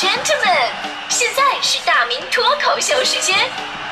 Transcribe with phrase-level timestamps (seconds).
[0.00, 0.72] gentlemen，
[1.10, 3.36] 现在是大明脱口秀时间，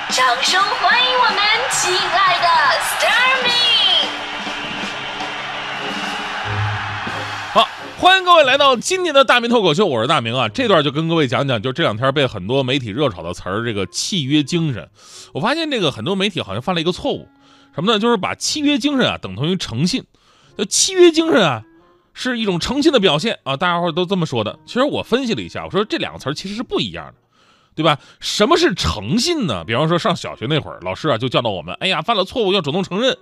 [0.08, 1.36] 掌声欢迎我们
[1.70, 2.48] 亲爱的
[2.96, 4.08] Starmy。
[7.52, 10.48] 好，欢迎各位来到今天的大明脱口秀，我是大明啊。
[10.48, 14.88] 这段就跟各位讲讲，就这两天被很多媒体热炒的词儿，这个契约精神。
[15.34, 17.28] 我发现这个很多媒体好像犯了一个错误，
[17.74, 17.98] 什么呢？
[17.98, 20.06] 就是把契约精神啊等同于诚信。
[20.56, 21.65] 那契约精神啊
[22.21, 24.59] 是一种诚信的表现啊，大家伙都这么说的。
[24.66, 27.15] 其实我分析了一下，我说这两个词儿其实是不一样的，
[27.77, 27.97] 对吧？
[28.19, 29.65] 什么是诚信呢？
[29.65, 33.16] 比方说上小学那会儿，老师啊就教导我们，哎呀，犯了错误要主动承认。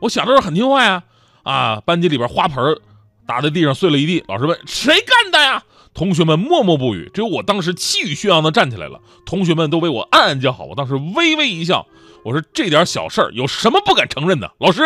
[0.00, 1.04] 我小的时候很听话呀，
[1.44, 2.76] 啊，班级里边花盆
[3.24, 5.62] 打在地上碎了一地，老师问谁干的呀？
[5.94, 10.64] 同学们默默不语，只有我当时气宇轩昂的站起来了，同学们都为我暗暗叫好。
[10.64, 11.86] 我当时微微一笑，
[12.24, 14.52] 我说这点小事儿有什么不敢承认的？
[14.58, 14.82] 老师，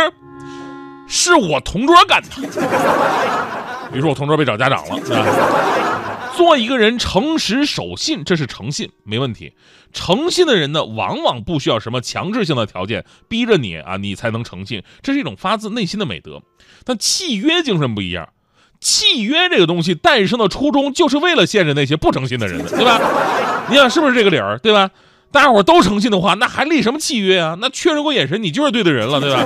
[1.06, 2.28] 是我同桌干的。
[3.92, 4.96] 于是我同桌被找家长了。
[5.16, 9.52] 啊、做一个人诚实守信，这是诚信，没问题。
[9.92, 16.42] 诚信的人呢，往往不需要什么强制性的条件逼着你啊，你才能诚信，这是一种发自内心的美德。
[16.84, 18.28] 但契约精神不一样。
[18.80, 23.00] 契约这个东西诞生的初衷就是为了限制那些不诚信的人的，对吧？
[23.70, 24.90] 你想是不是这个理儿，对吧？
[25.30, 27.56] 大家伙都诚信的话，那还立什么契约啊？
[27.60, 29.44] 那确认过眼神，你就是对的人了，对吧？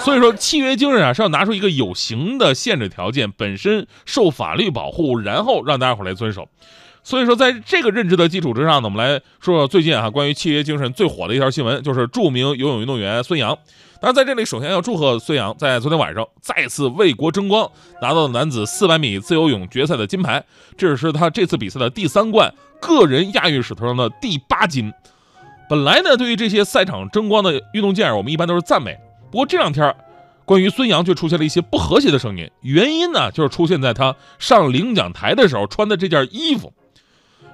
[0.00, 6.48] 所以说，契约精神啊是要拿出一个有形的限制条件，本身受法律保护，然后让大家伙来遵守。
[7.02, 13.56] 所以说，在这个认知的基础之上呢，我们来说说最近啊关于契约精神最火的一条新闻，就是著名游泳运动员孙杨。
[14.00, 17.70] 当然，在这里首先要祝贺孙杨在昨天晚上再次为国争光，
[18.02, 20.44] 拿到了男子400米自由泳决赛的金牌，
[20.76, 24.92] 这是他这次比赛的第三冠，个人亚运史头上的第八金。
[25.68, 28.98] 本来呢，对于这些赛场争光的运动健儿，我们一般都是赞美。
[29.34, 29.92] 不过这两天，
[30.44, 36.72] 关于孙杨却出现了一些不和谐的声音，原因呢，就是出现在他上领奖台的时候穿的这件衣服。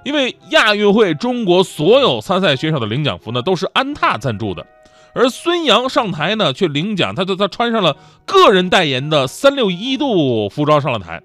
[0.04, 4.66] 因为亚运会中国所有参赛选手的领奖服呢，都是安踏赞助的。
[5.14, 7.96] 而孙杨上台呢，却领奖，他就他穿上了
[8.26, 11.22] 个人代言的三六一度服装上了台。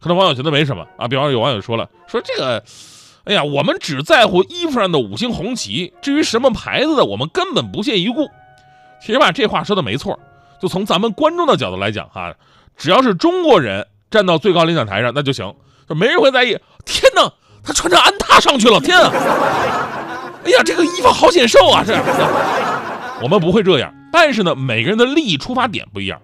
[0.00, 2.64] 可能网友觉得没什么啊，比方有网友说了，说这个，
[3.24, 8.26] 哎呀，我们只在乎衣服上的五星红旗，至于什么牌子的，我们根本不屑一顾。
[9.00, 10.18] 其实吧，这话说的没错，
[10.60, 12.34] 就从咱们观众的角度来讲哈，
[12.76, 15.54] 只要是中国人站到最高领奖台上，那就行，
[15.88, 16.58] 就没人会在意。
[16.84, 17.32] 天哪，
[17.62, 19.12] 他穿着安踏上去了，天啊！
[20.44, 21.94] 哎呀，这个衣服好显瘦啊，这。
[23.22, 26.20] 我们不会这样，但是呢，每个人的利益出发点不一样。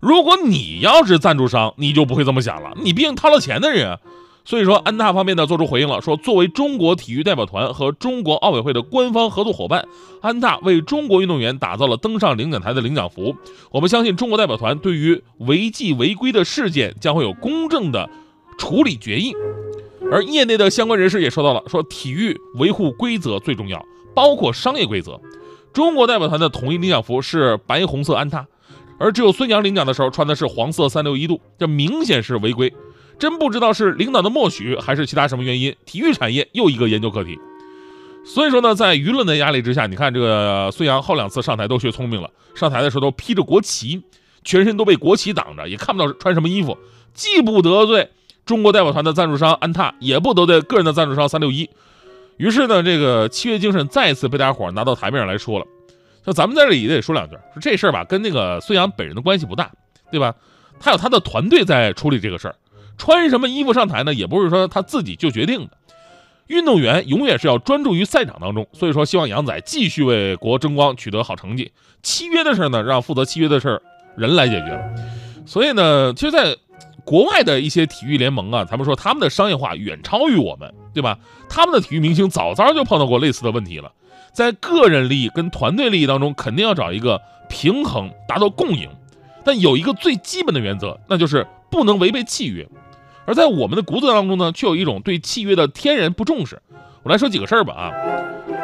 [0.00, 3.98] 如果你要是赞助商，你就不会这么想了，你毕竟掏了钱的人。
[4.44, 9.86] 所以说，安踏方面呢做出回应了，说作为中国体育代表团和中国奥委会的官方合作伙伴，
[10.20, 13.34] 安踏为中国运动员打造了登上领奖台的领奖服。
[13.70, 18.08] 我们相信中国代表团对于违纪违规的事件将会有公正的
[18.58, 19.32] 处理决议。
[20.10, 23.84] 而业内的相关人士也说到了，说体育维护规则最重要，
[24.14, 25.20] 包括商业规则。
[25.72, 28.44] 中国代表团的统一领奖服是白红色安踏，
[28.98, 32.72] 而只有孙杨领奖的时候穿的是黄色三六一度，这明显是违规。
[33.20, 35.76] 真不知道是领导的默许还是其他什么原因。
[35.84, 37.38] 体育产业又一个研究课题。
[38.24, 44.02] 所以说呢，在舆论的压力之下，你看这个孙杨后两次上台都学聪明了，上台的时候都披着国旗，
[44.42, 46.76] 全身都被国旗挡着，也看不到穿什么衣服，
[47.12, 48.10] 既不得罪
[48.44, 51.68] 中国代表团的赞助商安踏，也不得罪个人的赞助商三六一。
[52.38, 55.66] 于是呢，这个契约精神再次被大家伙拿到台面上来说了。
[56.24, 59.70] 像咱们在这里也得说两句，说这事儿吧，跟那个孙杨本人的关系不大，
[60.10, 60.34] 对吧？
[60.78, 62.54] 他有他的团队在处理这个事儿。
[63.00, 64.12] 穿什么衣服上台呢？
[64.12, 65.70] 也不是说他自己就决定的。
[66.46, 71.72] 运动员永远是要专注于赛场当中，所以说希望杨仔继续为国争光，取得好成绩。
[72.02, 73.82] 契约的事呢，让负责契约的事儿
[74.16, 74.82] 人来解决了。
[75.46, 76.56] 所以呢，其实，在
[77.04, 81.18] 国外的一些体育联盟啊，咱们说他们的商业化远超于我们，对吧？
[81.48, 83.92] 他们的体育明星早早就碰到过类似的问题了。
[84.32, 88.88] 在个人利益跟团队利益当中，肯定要找一个平衡，达到共赢。
[89.44, 92.68] 但有一个最基本的原则，那就是不能违背契约。
[93.30, 96.60] 而在我们的骨子当中呢，却有一种对契约的天然不重视。
[97.04, 97.92] 我来说几个事儿吧啊，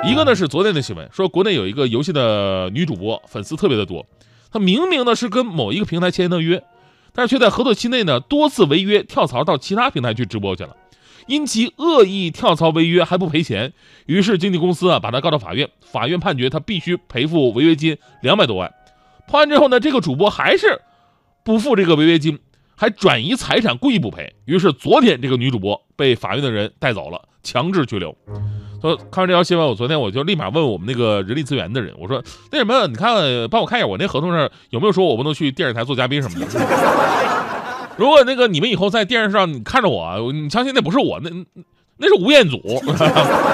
[0.03, 4.05] 一个呢是昨天的新闻，说国内有一个游戏的女主播，粉丝特别的多，
[4.51, 6.65] 她明明呢是跟某一个平台签的约，
[7.13, 10.75] 但是却在合作期内呢多次违约跳槽到其他平台去直播去了，
[11.29, 13.73] 因其恶意跳槽违约还不赔钱，
[14.07, 18.75] 于是经纪公司啊把她告到法院，法院判决她必须赔付违约金两百多万。
[19.29, 20.81] 判完之后呢，这个主播还是
[21.45, 22.41] 不付这个违约金。
[22.77, 24.31] 还转移财产，故意不赔。
[24.45, 28.15] 于是昨天这个女主播被法院的人带走了，强制拘留。
[28.83, 33.15] 说看完这条新闻，我昨天我就立马问我们那个人力资源的人，我说那什么，你看
[33.51, 36.47] 帮我看一下我那合同上有没有说我不能去电视台做嘉宾什么的。
[37.97, 41.31] 如果那个你们以后在电视上你看着我，你相信那不是我，那
[41.97, 42.61] 那是吴彦祖。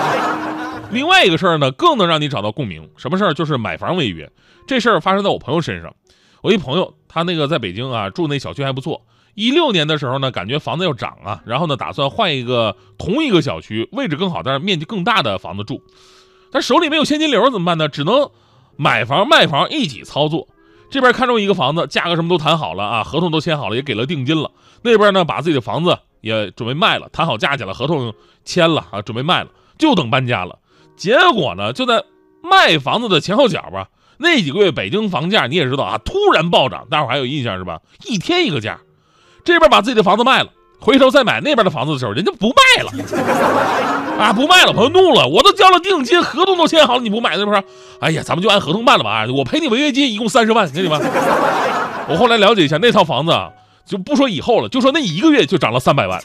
[0.90, 2.90] 另外一个事儿呢，更能让你找到共鸣。
[2.96, 3.32] 什么事儿？
[3.32, 4.28] 就是买房违约。
[4.66, 5.94] 这事儿发生在我朋友身上。
[6.42, 9.02] 我一朋友，他那个在北京啊，住那小区还不错。
[9.34, 15.80] 一六年的时候呢，感觉房子要涨啊，然后呢，打算换一个同一个小区，位置更好，但是面积更大的房子住。
[16.50, 17.88] 但手里没有现金流怎么办呢？
[17.88, 18.28] 只能
[18.76, 20.48] 买房卖房一起操作。
[20.90, 24.50] 这边看中一个房子，价格什么都谈好了啊，合同都签好了，也给了定金了。
[24.82, 28.12] 那边呢，把自己的房子也准备卖了，谈好价钱了，合同
[28.44, 30.58] 签了啊，准备卖了，就等搬家了。
[30.96, 32.04] 结果呢，就在
[32.42, 33.88] 卖房子的前后脚吧，
[34.22, 37.80] 那几个月北京房价你也知道啊，突然暴涨，大伙还有印象是吧？
[38.06, 38.78] 一天一个价。
[39.44, 40.48] 这边把自己的房子卖了，
[40.78, 42.90] 回头再买那边的房子的时候，人家不卖了
[44.18, 47.62] 啊，不卖了，朋友怒了，我都交了定金，合同都签好了，你不买是不是？
[48.00, 51.00] 哎呀，咱们就按合同办了吧，我赔你违约金一共三十万，给你吧。
[52.08, 53.50] 我后来了解一下，那套房子啊，
[53.84, 56.20] 就不说以后了，就说那一个月就涨了三百万。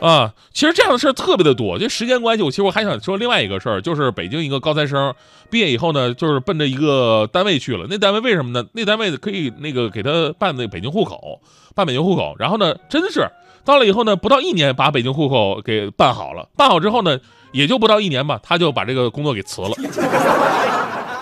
[0.00, 1.78] 啊，其实这样的事儿特别的多。
[1.78, 5.14] 就时间关系，我其实我还想说另外一个事儿，就是北京一个高材生
[5.50, 7.86] 毕业以后呢，就是奔着一个单位去了。
[7.88, 8.66] 那单位为什么呢？
[8.72, 11.40] 那单位可以那个给他办那北京户口，
[11.74, 12.34] 办北京户口。
[12.38, 13.26] 然后呢，真是
[13.64, 16.48] 到了以后呢，不到一年把北京户口给办好了。
[16.56, 17.18] 办好之后呢，
[17.52, 19.70] 也就不到一年吧，他就把这个工作给辞了。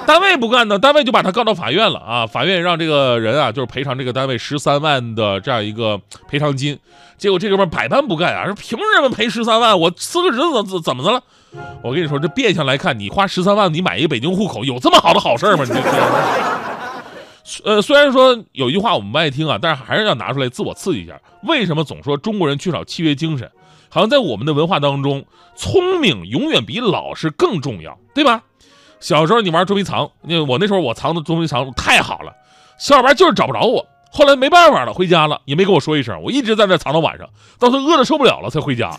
[0.06, 2.26] 单位不干呢，单位就把他告到法院了啊！
[2.26, 6.78] 法院让这个人啊，就是赔偿这个单位十三万的这样一个赔偿金。
[7.16, 9.78] 结果这哥们百般不干啊，说凭什么赔十三万？
[9.78, 11.22] 我辞个职怎怎怎么的了？
[11.82, 15.64] 我跟你说，这变相来看，你花十三万，你买一个北京户口，有这么好的好事吗？
[15.64, 21.18] 你这，呃，虽然说有一句话我们不爱听啊，但是还是要拿出来自我刺激一下。
[21.44, 23.50] 为什么总说中国人缺少契约精神？
[23.88, 25.24] 好像在我们的文化当中，
[25.54, 28.42] 聪明永远比老实更重要，对吧？
[29.02, 32.32] 小时候你玩捉迷藏，那我那时候我藏的捉迷藏太好了，
[32.78, 33.84] 小伙伴就是找不着我。
[34.12, 37.26] 后来没办法了，回家了也没跟我说一声，我一直在那藏到晚上，
[37.58, 38.92] 到他饿的受不了了才回家。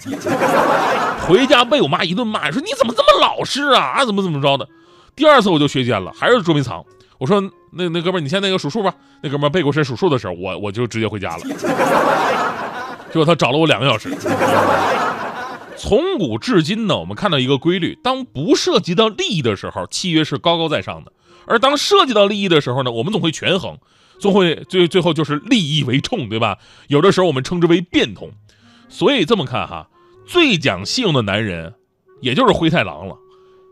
[1.25, 4.03] 回家被我妈一顿骂，说你怎么这么老实啊？
[4.05, 4.67] 怎么怎么着的？
[5.15, 6.83] 第二次我就学奸了，还是捉迷藏。
[7.17, 7.39] 我说
[7.71, 8.93] 那那哥们儿，你先那个数数吧。
[9.21, 11.43] 那哥们儿背过身数数的时候，我我就直接回家了。
[13.13, 14.09] 结果他找了我两个小时。
[15.77, 21.11] 从古至今呢，我们看到一个规律：当不涉及到利益的时候，契约是高高在上的；
[21.45, 23.77] 而当涉及到利益的时候呢，我们总会权衡，
[24.19, 26.57] 总会最最后就是利益为重，对吧？
[26.87, 28.31] 有的时候我们称之为变通。
[28.87, 29.87] 所以这么看哈，
[30.25, 31.73] 最讲信用的男人，
[32.21, 33.17] 也就是灰太狼了。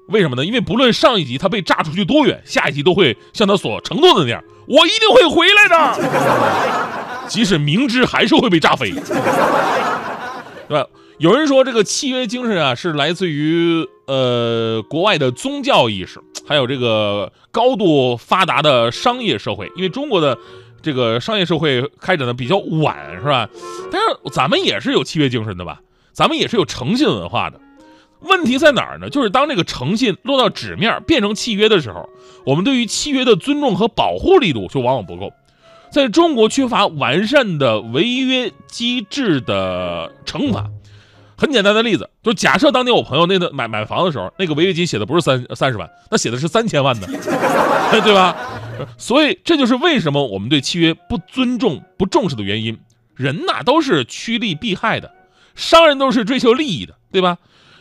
[0.09, 0.43] 为什么呢？
[0.43, 10.85] 因为不论上一集他被炸出去多远，下一集都会像他所承诺的那样，我一定会回来的，即使明知还是会被炸飞，对吧？
[11.21, 19.71] 有人说这个契约精神啊，是来自于呃国外的宗教意识，还有这个高度发达的商业社会。
[19.75, 20.35] 因为中国的
[20.81, 23.47] 这个商业社会开展的比较晚，是吧？
[23.91, 25.79] 但是咱们也是有契约精神的吧？
[26.11, 27.61] 咱们也是有诚信文化的。
[28.21, 29.07] 问题在哪儿呢？
[29.07, 32.09] 就是当这个诚信落到纸面变成契约的时候，
[32.47, 35.31] 我们对于契约的尊重和保护力度就往往不够。
[35.91, 40.67] 在中国缺乏完善的违约机制的惩罚。
[41.41, 47.07] 很简单的例子，就假设当年我朋友那个买买房的时候，那个违约金写的不是三三十万，那写的是三千万的，
[48.03, 48.35] 对吧？
[48.95, 52.77] 所以这就是为什么我们对契约不尊重、不重视的原因。
[53.15, 55.11] 人呐都是趋利避害的，
[55.55, 57.39] 商人都是追求利益的，对吧？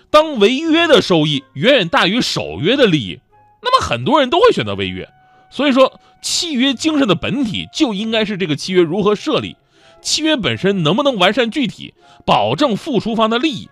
[0.08, 3.20] 当违约的收益远远大于守约的利益，
[3.62, 5.06] 那么很多人都会选择违约。
[5.50, 9.56] 所以说，契约精神的本体就应该是这个契约如何设立。
[10.02, 13.68] 契约本身能不能完善具体，保证付出方的利益？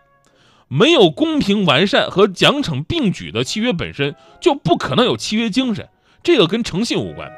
[0.68, 5.88] 没有公平完善和奖惩并举的契约本身就不可能有契约精神，
[6.22, 7.30] 这个跟诚信无关。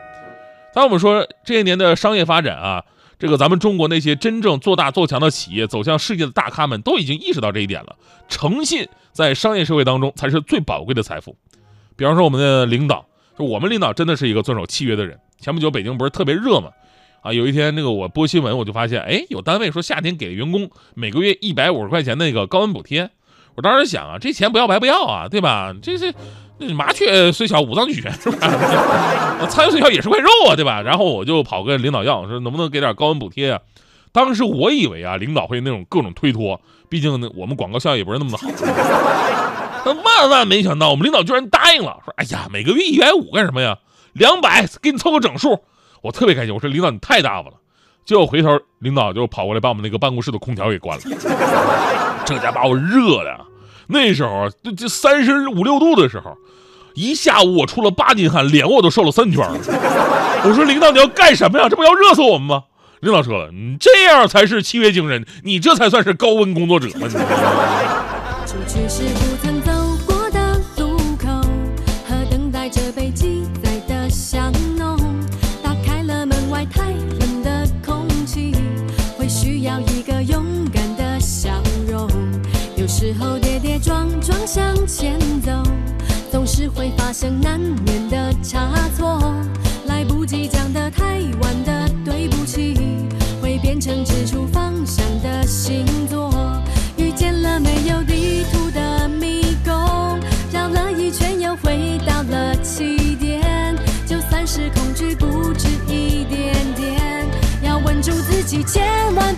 [0.75, 2.85] 当我们说这些年的商业发展啊，
[3.19, 7.97] 这个咱们中国那些真正做大做强的企业，走向世界的大咖们都已经意识到这一点了。
[8.29, 11.37] 诚信在商业社会当中才是最宝贵的财富。
[11.97, 13.07] 比方说我们的领导，
[13.39, 15.19] 就我们领导真的是一个遵守契约的人。
[15.39, 16.71] 前不久北京不是特别热吗？
[17.23, 23.11] 啊，有一天那个我播新闻，我就发现，哎，有单位说夏天给员工每个月一百五十块钱那个高温补贴。
[23.57, 25.75] 我当时想啊，这钱不要白不要啊，对吧？
[25.83, 26.15] 这是
[26.73, 28.39] 麻雀虽小五脏俱全，是吧？
[29.50, 30.81] 苍蝇虽小也是块肉啊，对吧？
[30.81, 33.61] 然后我就跑跟领导要，说能不能给点高温补贴啊？
[34.12, 38.49] 当时我以为啊，领导会那种各种推脱，毕竟我们广告效益也不是那么的好。
[39.85, 43.79] 但万万没想到，我们领导居然答应了，说，哎呀，每个月一百五干什么呀？
[44.12, 45.61] 两百，给你凑个整数。
[46.02, 47.59] 我特别开心，我说领导你太大方了，
[48.04, 51.04] 结果回头领导就跑过来把我们那个办公室的空调给关了，
[52.25, 53.38] 这家把我热的，
[53.88, 56.35] 那时候这这三十五六度的时候，
[56.95, 59.47] 一下午我出了八斤汗，脸我都瘦了三圈。
[60.42, 61.69] 我说领导你要干什么呀？
[61.69, 62.64] 这不要热死我们吗？
[63.00, 67.07] 领导说了，你这样才是契约精神，你这才算是高温工作者嘛。
[87.21, 89.21] 生难免的差错。
[89.85, 92.75] 来不及讲的太晚的对不起，
[93.43, 96.33] 会变成指出方向的星座。
[96.97, 100.19] 遇见了没有地图的迷宫，
[100.50, 103.77] 绕了一圈又回到了起点。
[104.07, 107.27] 就算是恐惧不止一点点，
[107.62, 109.35] 要稳住自己，千万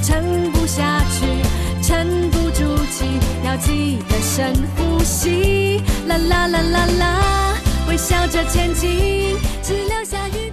[0.00, 1.26] 撑不下去，
[1.82, 3.04] 沉不住气，
[3.44, 5.82] 要记得深呼吸。
[6.06, 7.54] 啦啦啦啦啦，
[7.88, 10.47] 微笑着前进，只留下雨。